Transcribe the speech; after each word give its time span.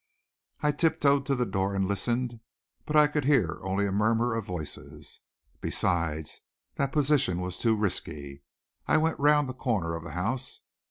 I 0.61 0.71
tiptoed 0.71 1.27
to 1.27 1.35
the 1.35 1.45
door 1.45 1.75
and 1.75 1.87
listened, 1.87 2.39
but 2.87 2.95
I 2.95 3.05
could 3.05 3.25
hear 3.25 3.59
only 3.61 3.85
a 3.85 3.91
murmur 3.91 4.33
of 4.33 4.47
voices. 4.47 5.19
Besides, 5.61 6.41
that 6.77 6.91
position 6.91 7.39
was 7.39 7.59
too 7.59 7.75
risky. 7.75 8.41
I 8.87 8.97
went 8.97 9.19
round 9.19 9.47
the 9.47 9.53
corner 9.53 9.93
of 9.95 10.03
the 10.03 10.13
house. 10.13 10.61